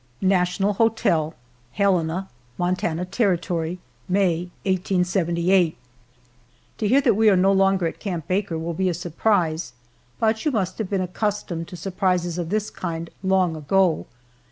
NATIONAL 0.19 0.73
HOTEL, 0.79 1.35
HELENA, 1.73 2.27
MONTANA 2.57 3.05
TERRITORY, 3.05 3.77
May, 4.09 4.49
1878. 4.65 5.77
TO 6.79 6.87
hear 6.87 7.01
that 7.01 7.13
we 7.13 7.29
are 7.29 7.35
no 7.35 7.51
longer 7.51 7.85
at 7.85 7.99
Camp 7.99 8.27
Baker 8.27 8.57
will 8.57 8.73
be 8.73 8.89
a 8.89 8.95
surprise, 8.95 9.73
but 10.17 10.43
you 10.43 10.49
must 10.49 10.79
have 10.79 10.89
become 10.89 11.03
accustomed 11.03 11.67
to 11.67 11.75
surprises 11.77 12.39
of 12.39 12.49
this 12.49 12.71
kind 12.71 13.11
long 13.21 13.55
ago. 13.55 14.07